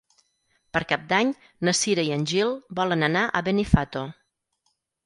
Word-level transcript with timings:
Per 0.77 0.81
Cap 0.91 1.03
d'Any 1.11 1.35
na 1.69 1.75
Cira 1.81 2.07
i 2.09 2.11
en 2.17 2.27
Gil 2.35 2.57
volen 2.81 3.11
anar 3.11 3.25
a 3.43 3.47
Benifato. 3.51 4.07